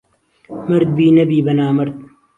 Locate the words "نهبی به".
1.17-1.53